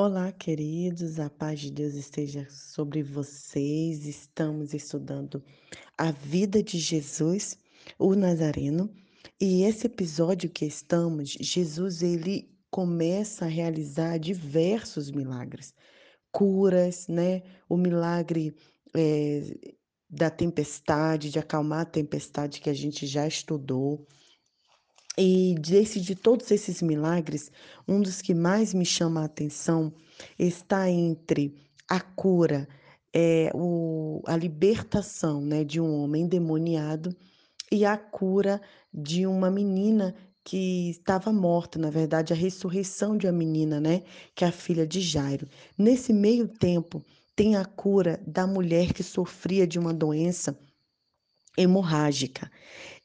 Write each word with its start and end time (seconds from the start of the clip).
Olá, 0.00 0.30
queridos, 0.30 1.18
a 1.18 1.28
paz 1.28 1.58
de 1.58 1.72
Deus 1.72 1.94
esteja 1.94 2.46
sobre 2.48 3.02
vocês. 3.02 4.06
Estamos 4.06 4.72
estudando 4.72 5.42
a 5.98 6.12
vida 6.12 6.62
de 6.62 6.78
Jesus, 6.78 7.58
o 7.98 8.14
Nazareno, 8.14 8.88
e 9.40 9.64
esse 9.64 9.88
episódio 9.88 10.48
que 10.50 10.64
estamos, 10.64 11.30
Jesus 11.30 12.00
ele 12.00 12.48
começa 12.70 13.44
a 13.44 13.48
realizar 13.48 14.18
diversos 14.18 15.10
milagres, 15.10 15.74
curas, 16.30 17.08
né? 17.08 17.42
O 17.68 17.76
milagre 17.76 18.54
eh, 18.94 19.74
da 20.08 20.30
tempestade, 20.30 21.28
de 21.28 21.40
acalmar 21.40 21.80
a 21.80 21.84
tempestade 21.84 22.60
que 22.60 22.70
a 22.70 22.74
gente 22.74 23.04
já 23.04 23.26
estudou. 23.26 24.06
E 25.18 25.56
desse 25.58 26.00
de 26.00 26.14
todos 26.14 26.48
esses 26.52 26.80
milagres, 26.80 27.50
um 27.88 28.00
dos 28.00 28.22
que 28.22 28.32
mais 28.32 28.72
me 28.72 28.84
chama 28.84 29.22
a 29.22 29.24
atenção 29.24 29.92
está 30.38 30.88
entre 30.88 31.52
a 31.88 32.00
cura, 32.00 32.68
é 33.12 33.50
o 33.52 34.22
a 34.26 34.36
libertação, 34.36 35.40
né, 35.40 35.64
de 35.64 35.80
um 35.80 36.04
homem 36.04 36.22
endemoniado 36.22 37.16
e 37.72 37.84
a 37.84 37.96
cura 37.96 38.60
de 38.94 39.26
uma 39.26 39.50
menina 39.50 40.14
que 40.44 40.90
estava 40.90 41.32
morta, 41.32 41.80
na 41.80 41.90
verdade, 41.90 42.32
a 42.32 42.36
ressurreição 42.36 43.16
de 43.16 43.26
uma 43.26 43.32
menina, 43.32 43.80
né, 43.80 44.04
que 44.36 44.44
é 44.44 44.48
a 44.48 44.52
filha 44.52 44.86
de 44.86 45.00
Jairo. 45.00 45.48
Nesse 45.76 46.12
meio 46.12 46.46
tempo, 46.46 47.02
tem 47.34 47.56
a 47.56 47.64
cura 47.64 48.20
da 48.24 48.46
mulher 48.46 48.92
que 48.92 49.02
sofria 49.02 49.66
de 49.66 49.80
uma 49.80 49.92
doença 49.92 50.56
hemorrágica. 51.56 52.50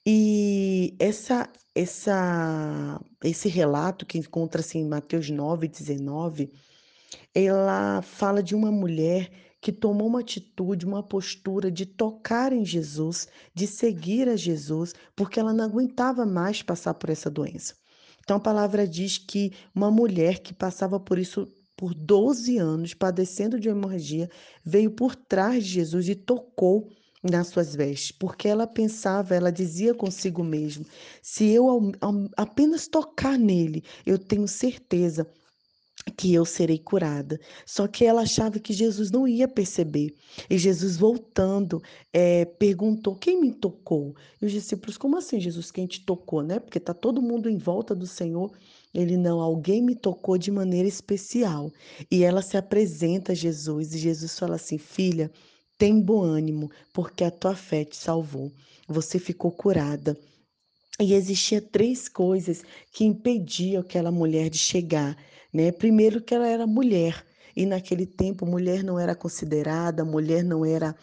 E 0.06 0.96
essa 1.00 1.50
essa 1.76 3.02
esse 3.24 3.48
relato 3.50 4.06
que 4.06 4.18
encontra-se 4.18 4.78
em 4.78 4.86
Mateus 4.86 5.30
9:19, 5.30 6.52
ela 7.34 8.02
fala 8.02 8.44
de 8.44 8.54
uma 8.54 8.72
mulher 8.72 9.32
que 9.62 9.72
tomou 9.72 10.08
uma 10.08 10.20
atitude, 10.20 10.86
uma 10.86 11.02
postura 11.02 11.72
de 11.72 11.86
tocar 11.86 12.52
em 12.52 12.66
Jesus, 12.66 13.30
de 13.56 13.66
seguir 13.66 14.28
a 14.28 14.36
Jesus, 14.36 14.94
porque 15.16 15.40
ela 15.40 15.54
não 15.54 15.64
aguentava 15.64 16.26
mais 16.26 16.62
passar 16.62 16.94
por 16.96 17.10
essa 17.10 17.30
doença. 17.32 17.74
Então 18.20 18.38
a 18.38 18.42
palavra 18.42 18.86
diz 18.86 19.18
que 19.18 19.54
uma 19.74 19.90
mulher 19.90 20.40
que 20.40 20.54
passava 20.54 21.00
por 21.00 21.18
isso 21.18 21.48
por 21.78 21.94
12 21.94 22.58
anos, 22.58 22.94
padecendo 22.94 23.60
de 23.60 23.70
hemorragia, 23.70 24.30
veio 24.66 24.92
por 24.92 25.16
trás 25.16 25.64
de 25.64 25.72
Jesus 25.72 26.10
e 26.10 26.16
tocou 26.16 26.90
nas 27.24 27.48
suas 27.48 27.74
vestes, 27.76 28.12
porque 28.12 28.48
ela 28.48 28.68
pensava, 28.68 29.34
ela 29.34 29.52
dizia 29.52 29.94
consigo 29.94 30.44
mesma: 30.44 30.86
se 31.22 31.50
eu 31.50 31.70
ao, 31.70 31.92
ao, 32.02 32.30
apenas 32.36 32.88
tocar 32.88 33.38
nele, 33.40 33.84
eu 34.06 34.18
tenho 34.20 34.48
certeza 34.48 35.26
que 36.18 36.34
eu 36.34 36.44
serei 36.46 36.78
curada. 36.78 37.40
Só 37.66 37.88
que 37.88 38.06
ela 38.06 38.22
achava 38.22 38.60
que 38.60 38.74
Jesus 38.74 39.10
não 39.12 39.28
ia 39.28 39.48
perceber. 39.48 40.14
E 40.50 40.58
Jesus, 40.58 40.98
voltando, 40.98 41.82
é, 42.12 42.46
perguntou: 42.46 43.16
Quem 43.16 43.40
me 43.40 43.52
tocou? 43.52 44.16
E 44.42 44.46
os 44.46 44.52
discípulos: 44.52 44.98
Como 44.98 45.18
assim, 45.18 45.40
Jesus? 45.40 45.72
Quem 45.72 45.88
te 45.88 46.04
tocou, 46.06 46.42
né? 46.42 46.60
Porque 46.60 46.78
está 46.78 46.94
todo 46.94 47.22
mundo 47.22 47.50
em 47.50 47.58
volta 47.58 47.96
do 47.96 48.08
Senhor. 48.08 48.52
Ele 48.94 49.18
não, 49.18 49.40
alguém 49.40 49.82
me 49.82 49.96
tocou 49.96 50.38
de 50.38 50.52
maneira 50.52 50.88
especial. 50.88 51.72
E 52.12 52.24
ela 52.24 52.42
se 52.42 52.58
apresenta 52.58 53.32
a 53.32 53.36
Jesus. 53.36 53.94
E 53.94 53.98
Jesus 53.98 54.38
fala 54.38 54.56
assim: 54.56 54.78
Filha, 54.78 55.32
tem 55.84 56.00
bom 56.00 56.22
ânimo, 56.22 56.72
porque 56.94 57.26
a 57.26 57.30
tua 57.30 57.54
fé 57.54 57.84
te 57.84 57.98
salvou. 57.98 58.50
Você 58.88 59.20
ficou 59.20 59.52
curada. 59.52 60.18
E 60.98 61.14
existia 61.14 61.62
três 61.62 62.08
coisas 62.08 62.64
que 62.90 63.04
impediam 63.04 63.82
aquela 63.82 64.10
mulher 64.10 64.50
de 64.50 64.58
chegar, 64.58 65.18
né? 65.52 65.74
Primeiro 65.74 66.22
que 66.22 66.34
ela 66.34 66.48
era 66.48 66.66
mulher, 66.66 67.26
e 67.54 67.66
naquele 67.66 68.06
tempo 68.06 68.46
mulher 68.46 68.82
não 68.82 68.98
era 68.98 69.14
considerada, 69.14 70.06
mulher 70.06 70.42
não 70.42 70.66
era 70.66 70.96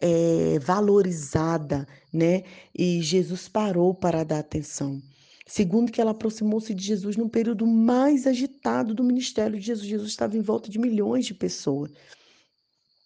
é, 0.00 0.60
valorizada, 0.60 1.84
né? 2.12 2.44
E 2.72 3.02
Jesus 3.02 3.48
parou 3.48 3.92
para 3.92 4.22
dar 4.22 4.38
atenção. 4.38 5.02
Segundo 5.48 5.90
que 5.90 6.00
ela 6.00 6.12
aproximou-se 6.12 6.72
de 6.72 6.84
Jesus 6.84 7.16
num 7.16 7.28
período 7.28 7.66
mais 7.66 8.24
agitado 8.24 8.94
do 8.94 9.02
ministério 9.02 9.58
de 9.58 9.66
Jesus. 9.66 9.88
Jesus 9.88 10.10
estava 10.10 10.36
em 10.36 10.42
volta 10.42 10.70
de 10.70 10.78
milhões 10.78 11.26
de 11.26 11.34
pessoas. 11.34 11.90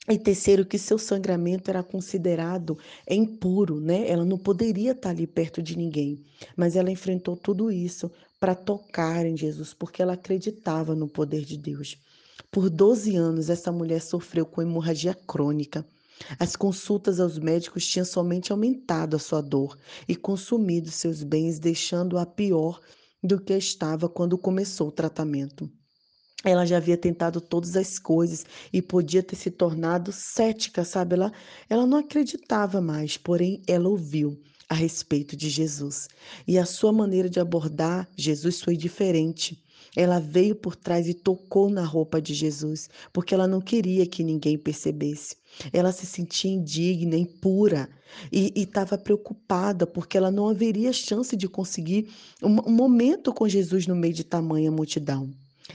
E 0.09 0.19
terceiro, 0.19 0.67
que 0.67 0.79
seu 0.79 0.99
sangramento 0.99 1.71
era 1.71 1.81
considerado 1.81 2.77
impuro, 3.09 3.81
né? 3.81 4.09
Ela 4.09 4.25
não 4.25 4.37
poderia 4.37 4.91
estar 4.93 5.11
ali 5.11 5.29
perto 5.29 5.63
de 5.63 5.77
ninguém. 5.77 6.21
Mas 6.57 6.75
ela 6.75 6.91
enfrentou 6.91 7.37
tudo 7.37 7.71
isso 7.71 8.11
para 8.41 8.55
tocar 8.55 9.25
em 9.25 9.37
Jesus, 9.37 9.73
porque 9.73 10.03
ela 10.03 10.15
acreditava 10.15 10.97
no 10.97 11.09
poder 11.09 11.45
de 11.45 11.57
Deus. 11.57 11.97
Por 12.51 12.69
12 12.69 13.15
anos, 13.15 13.49
essa 13.49 13.71
mulher 13.71 14.03
sofreu 14.03 14.45
com 14.45 14.61
hemorragia 14.61 15.15
crônica. 15.15 15.87
As 16.37 16.57
consultas 16.57 17.21
aos 17.21 17.39
médicos 17.39 17.87
tinham 17.87 18.05
somente 18.05 18.51
aumentado 18.51 19.15
a 19.15 19.21
sua 19.21 19.41
dor 19.41 19.79
e 20.09 20.17
consumido 20.17 20.91
seus 20.91 21.23
bens, 21.23 21.61
deixando-a 21.61 22.27
pior 22.27 22.81
do 23.23 23.41
que 23.41 23.57
estava 23.57 24.09
quando 24.09 24.37
começou 24.37 24.89
o 24.89 24.93
tratamento. 24.93 25.71
Ela 26.45 26.67
já 26.67 26.77
havia 26.77 26.97
tentado 26.97 27.41
todas 27.41 27.77
as 27.77 27.99
coisas 27.99 28.45
e 28.73 28.83
podia 28.83 29.23
ter 29.23 29.37
se 29.37 29.51
tornado 29.51 30.13
cética, 30.13 30.85
sabe? 30.85 31.15
Ela, 31.15 31.33
ela 31.69 31.87
não 31.87 31.99
acreditava 31.99 32.81
mais, 32.81 33.17
porém 33.17 33.63
ela 33.67 33.89
ouviu 33.89 34.41
a 34.69 34.75
respeito 34.75 35.37
de 35.37 35.51
Jesus. 35.51 36.09
E 36.49 36.59
a 36.59 36.65
sua 36.65 36.93
maneira 36.93 37.29
de 37.29 37.39
abordar 37.39 38.09
Jesus 38.17 38.61
foi 38.61 38.77
diferente. 38.77 39.63
Ela 39.95 40.19
veio 40.19 40.55
por 40.55 40.75
trás 40.75 41.07
e 41.07 41.13
tocou 41.13 41.69
na 41.69 41.85
roupa 41.85 42.23
de 42.23 42.33
Jesus, 42.33 42.89
porque 43.13 43.35
ela 43.35 43.47
não 43.47 43.61
queria 43.61 44.07
que 44.07 44.25
ninguém 44.25 44.57
percebesse. 44.57 45.37
Ela 45.73 45.93
se 45.93 46.07
sentia 46.07 46.51
indigna, 46.51 47.17
impura 47.17 47.89
e 48.33 48.53
estava 48.57 48.97
preocupada, 48.97 49.87
porque 49.87 50.17
ela 50.17 50.31
não 50.31 50.49
haveria 50.49 50.93
chance 50.93 51.37
de 51.37 51.47
conseguir 51.47 52.09
um, 52.43 52.71
um 52.71 52.73
momento 52.73 53.33
com 53.33 53.47
Jesus 53.47 53.87
no 53.87 53.95
meio 53.95 54.15
de 54.15 54.25
tamanha 54.25 54.71
multidão. 54.71 55.31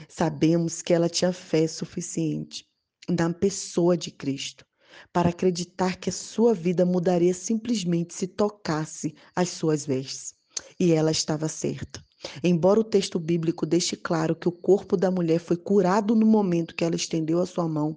Sabemos 0.08 0.82
que 0.82 0.92
ela 0.92 1.08
tinha 1.08 1.32
fé 1.32 1.66
suficiente 1.66 2.66
na 3.08 3.32
pessoa 3.32 3.96
de 3.96 4.10
Cristo 4.10 4.64
para 5.12 5.30
acreditar 5.30 5.96
que 5.96 6.10
a 6.10 6.12
sua 6.12 6.54
vida 6.54 6.84
mudaria 6.84 7.34
simplesmente 7.34 8.14
se 8.14 8.26
tocasse 8.26 9.14
as 9.34 9.48
suas 9.48 9.86
vestes. 9.86 10.34
E 10.78 10.92
ela 10.92 11.10
estava 11.10 11.48
certa. 11.48 12.02
Embora 12.42 12.80
o 12.80 12.84
texto 12.84 13.18
bíblico 13.18 13.64
deixe 13.64 13.96
claro 13.96 14.34
que 14.34 14.48
o 14.48 14.52
corpo 14.52 14.96
da 14.96 15.10
mulher 15.10 15.38
foi 15.38 15.56
curado 15.56 16.14
no 16.16 16.26
momento 16.26 16.74
que 16.74 16.84
ela 16.84 16.96
estendeu 16.96 17.40
a 17.40 17.46
sua 17.46 17.68
mão, 17.68 17.96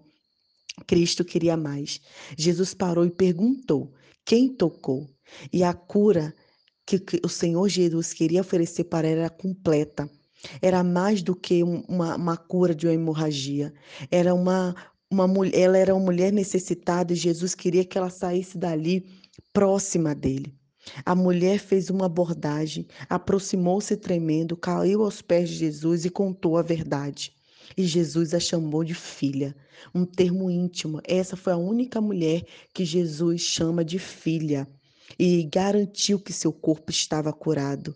Cristo 0.86 1.26
queria 1.26 1.58
mais. 1.58 2.00
Jesus 2.38 2.74
parou 2.74 3.06
e 3.06 3.12
perguntou: 3.12 3.92
quem 4.26 4.56
tocou? 4.56 5.10
E 5.52 5.64
a 5.64 5.74
cura 5.74 6.36
que 6.86 7.04
o 7.24 7.30
Senhor 7.30 7.68
Jesus 7.70 8.14
queria 8.14 8.42
oferecer 8.42 8.86
para 8.86 9.08
ela 9.08 9.22
era 9.22 9.30
completa. 9.30 10.10
Era 10.62 10.84
mais 10.84 11.22
do 11.22 11.36
que 11.36 11.64
uma, 11.64 12.16
uma 12.16 12.38
cura 12.38 12.74
de 12.74 12.88
uma 12.88 12.94
hemorragia. 12.94 13.74
Era 14.10 14.34
uma, 14.34 14.76
uma 15.10 15.28
mulher, 15.28 15.60
ela 15.60 15.78
era 15.78 15.96
uma 15.96 16.06
mulher 16.06 16.32
necessitada 16.32 17.14
e 17.14 17.16
Jesus 17.16 17.54
queria 17.54 17.86
que 17.86 17.98
ela 17.98 18.10
saísse 18.10 18.58
dali 18.58 19.06
próxima 19.54 20.16
dele. 20.16 20.56
A 21.06 21.14
mulher 21.14 21.60
fez 21.60 21.90
uma 21.90 22.08
abordagem, 22.08 22.88
aproximou-se 23.08 23.96
tremendo, 23.98 24.58
caiu 24.58 25.04
aos 25.04 25.22
pés 25.22 25.50
de 25.50 25.56
Jesus 25.58 26.06
e 26.06 26.10
contou 26.10 26.58
a 26.58 26.62
verdade. 26.62 27.34
E 27.78 27.86
Jesus 27.86 28.34
a 28.34 28.40
chamou 28.40 28.84
de 28.84 28.94
filha, 28.94 29.56
um 29.94 30.06
termo 30.06 30.50
íntimo. 30.50 31.00
Essa 31.04 31.38
foi 31.38 31.54
a 31.54 31.58
única 31.58 32.02
mulher 32.02 32.44
que 32.74 32.84
Jesus 32.84 33.42
chama 33.42 33.86
de 33.86 34.00
filha 34.00 34.68
e 35.18 35.44
garantiu 35.44 36.20
que 36.20 36.34
seu 36.34 36.52
corpo 36.52 36.92
estava 36.92 37.32
curado. 37.32 37.96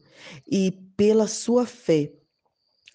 E 0.49 0.71
pela 0.95 1.27
sua 1.27 1.65
fé, 1.65 2.11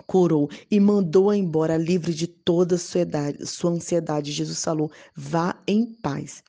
curou 0.07 0.49
e 0.71 0.79
mandou-a 0.81 1.37
embora 1.37 1.77
livre 1.77 2.15
de 2.15 2.27
toda 2.27 2.77
sua 2.79 3.71
ansiedade. 3.71 4.33
Jesus 4.33 4.63
falou: 4.63 4.91
vá 5.15 5.61
em 5.67 5.85
paz. 5.87 6.43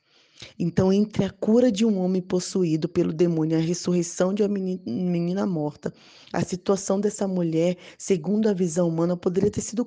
Então, 0.57 0.92
entre 0.92 1.24
a 1.24 1.30
cura 1.30 1.71
de 1.71 1.86
um 1.86 2.00
homem 2.00 2.19
possuído 2.21 2.89
pelo 2.89 3.13
demônio 3.13 3.56
e 3.56 3.62
a 3.62 3.63
ressurreição 3.63 4.33
de 4.33 4.42
uma 4.42 4.50
menina 4.50 5.45
morta, 5.45 5.94
a 6.33 6.44
situação 6.44 7.00
dessa 7.00 7.27
mulher, 7.27 7.77
segundo 7.95 8.50
a 8.50 8.53
visão 8.53 8.88
humana, 8.88 9.15
poderia 9.15 9.51
ter 9.51 9.62
sido 9.62 9.86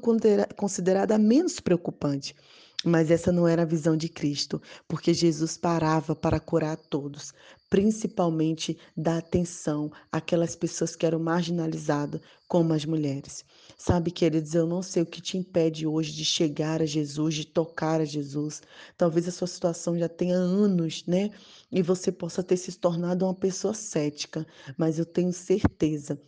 considerada 0.56 1.18
menos 1.18 1.58
preocupante. 1.58 2.36
Mas 2.84 3.10
essa 3.10 3.32
não 3.32 3.48
era 3.48 3.62
a 3.62 3.66
visão 3.66 3.96
de 3.96 4.08
Cristo, 4.08 4.60
porque 4.86 5.14
Jesus 5.14 5.56
parava 5.56 6.14
para 6.14 6.38
curar 6.38 6.76
todos, 6.76 7.32
principalmente 7.70 8.78
dar 8.96 9.18
atenção 9.18 9.90
àquelas 10.12 10.54
pessoas 10.54 10.94
que 10.94 11.06
eram 11.06 11.18
marginalizadas, 11.18 12.20
como 12.46 12.74
as 12.74 12.84
mulheres. 12.84 13.44
Sabe, 13.76 14.10
queridos, 14.10 14.54
eu 14.54 14.66
não 14.66 14.82
sei 14.82 15.02
o 15.02 15.06
que 15.06 15.22
te 15.22 15.38
impede 15.38 15.86
hoje 15.86 16.12
de 16.12 16.24
chegar 16.24 16.82
a 16.82 16.86
Jesus, 16.86 17.34
de 17.34 17.46
tocar 17.46 18.00
a 18.00 18.04
Jesus. 18.04 18.60
Talvez 18.96 19.26
a 19.26 19.32
sua 19.32 19.48
situação 19.48 19.98
já 19.98 20.08
tenha 20.08 20.36
anos, 20.36 21.04
né? 21.06 21.30
E 21.72 21.82
você 21.82 22.12
possa 22.12 22.42
ter 22.42 22.56
se 22.56 22.72
tornado 22.78 23.24
uma 23.24 23.34
pessoa 23.34 23.72
cética, 23.74 24.46
mas 24.76 24.98
eu 24.98 25.06
tenho 25.06 25.32
certeza 25.32 26.20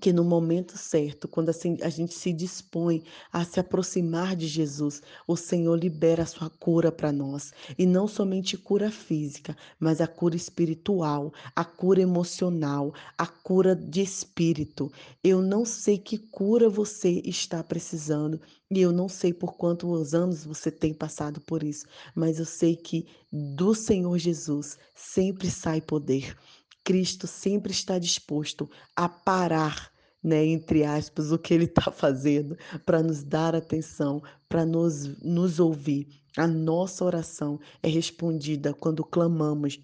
que 0.00 0.12
no 0.12 0.22
momento 0.22 0.76
certo, 0.76 1.26
quando 1.26 1.48
assim 1.48 1.78
a 1.82 1.88
gente 1.88 2.14
se 2.14 2.32
dispõe 2.32 3.02
a 3.32 3.44
se 3.44 3.58
aproximar 3.58 4.36
de 4.36 4.46
Jesus, 4.46 5.02
o 5.26 5.36
Senhor 5.36 5.76
libera 5.76 6.22
a 6.22 6.26
sua 6.26 6.50
cura 6.50 6.92
para 6.92 7.10
nós. 7.10 7.52
E 7.78 7.86
não 7.86 8.06
somente 8.06 8.56
cura 8.56 8.90
física, 8.90 9.56
mas 9.78 10.00
a 10.00 10.06
cura 10.06 10.36
espiritual, 10.36 11.32
a 11.56 11.64
cura 11.64 12.00
emocional, 12.00 12.92
a 13.16 13.26
cura 13.26 13.74
de 13.74 14.02
espírito. 14.02 14.92
Eu 15.24 15.40
não 15.40 15.64
sei 15.64 15.98
que 15.98 16.18
cura 16.18 16.68
você 16.68 17.22
está 17.24 17.62
precisando 17.62 18.40
e 18.70 18.80
eu 18.80 18.92
não 18.92 19.08
sei 19.08 19.32
por 19.32 19.54
quantos 19.54 20.14
anos 20.14 20.44
você 20.44 20.70
tem 20.70 20.92
passado 20.92 21.40
por 21.40 21.62
isso, 21.62 21.86
mas 22.14 22.38
eu 22.38 22.44
sei 22.44 22.76
que 22.76 23.06
do 23.32 23.74
Senhor 23.74 24.18
Jesus 24.18 24.76
sempre 24.94 25.50
sai 25.50 25.80
poder. 25.80 26.36
Cristo 26.88 27.26
sempre 27.26 27.70
está 27.70 27.98
disposto 27.98 28.66
a 28.96 29.10
parar, 29.10 29.92
né, 30.24 30.42
entre 30.46 30.84
aspas, 30.84 31.30
o 31.30 31.38
que 31.38 31.52
ele 31.52 31.66
está 31.66 31.92
fazendo 31.92 32.56
para 32.86 33.02
nos 33.02 33.22
dar 33.22 33.54
atenção, 33.54 34.22
para 34.48 34.64
nos, 34.64 35.04
nos 35.22 35.60
ouvir. 35.60 36.08
A 36.34 36.46
nossa 36.46 37.04
oração 37.04 37.60
é 37.82 37.88
respondida 37.88 38.72
quando 38.72 39.04
clamamos 39.04 39.78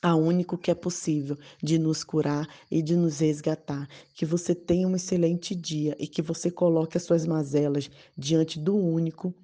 a 0.00 0.14
único 0.14 0.56
que 0.56 0.70
é 0.70 0.76
possível 0.76 1.36
de 1.60 1.76
nos 1.76 2.04
curar 2.04 2.46
e 2.70 2.80
de 2.80 2.94
nos 2.94 3.18
resgatar. 3.18 3.88
Que 4.14 4.24
você 4.24 4.54
tenha 4.54 4.86
um 4.86 4.94
excelente 4.94 5.56
dia 5.56 5.96
e 5.98 6.06
que 6.06 6.22
você 6.22 6.52
coloque 6.52 6.96
as 6.96 7.02
suas 7.02 7.26
mazelas 7.26 7.90
diante 8.16 8.60
do 8.60 8.76
único 8.76 9.34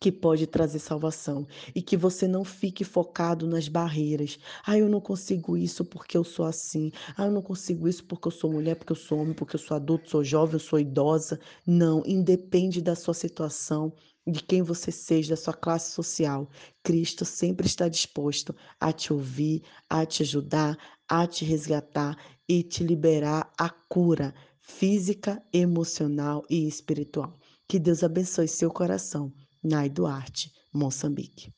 que 0.00 0.10
pode 0.12 0.46
trazer 0.46 0.78
salvação 0.78 1.46
e 1.74 1.82
que 1.82 1.96
você 1.96 2.26
não 2.28 2.44
fique 2.44 2.84
focado 2.84 3.46
nas 3.46 3.68
barreiras. 3.68 4.38
Ah, 4.66 4.78
eu 4.78 4.88
não 4.88 5.00
consigo 5.00 5.56
isso 5.56 5.84
porque 5.84 6.16
eu 6.16 6.24
sou 6.24 6.44
assim. 6.44 6.90
Ah, 7.16 7.26
eu 7.26 7.32
não 7.32 7.42
consigo 7.42 7.88
isso 7.88 8.04
porque 8.04 8.28
eu 8.28 8.32
sou 8.32 8.52
mulher, 8.52 8.76
porque 8.76 8.92
eu 8.92 8.96
sou 8.96 9.18
homem, 9.18 9.34
porque 9.34 9.56
eu 9.56 9.60
sou 9.60 9.76
adulto, 9.76 10.10
sou 10.10 10.24
jovem, 10.24 10.54
eu 10.54 10.60
sou 10.60 10.78
idosa. 10.78 11.38
Não, 11.66 12.02
independe 12.06 12.80
da 12.82 12.94
sua 12.94 13.14
situação, 13.14 13.92
de 14.26 14.42
quem 14.42 14.62
você 14.62 14.90
seja, 14.90 15.30
da 15.30 15.36
sua 15.36 15.54
classe 15.54 15.92
social. 15.92 16.48
Cristo 16.82 17.24
sempre 17.24 17.66
está 17.66 17.88
disposto 17.88 18.54
a 18.80 18.92
te 18.92 19.12
ouvir, 19.12 19.62
a 19.88 20.04
te 20.06 20.22
ajudar, 20.22 20.76
a 21.08 21.26
te 21.26 21.44
resgatar 21.44 22.16
e 22.48 22.62
te 22.62 22.82
liberar 22.84 23.52
a 23.58 23.68
cura 23.68 24.34
física, 24.60 25.42
emocional 25.52 26.42
e 26.48 26.66
espiritual. 26.66 27.38
Que 27.68 27.78
Deus 27.78 28.02
abençoe 28.02 28.48
seu 28.48 28.70
coração. 28.70 29.32
Nai 29.64 29.88
Duarte, 29.88 30.50
Moçambique. 30.74 31.50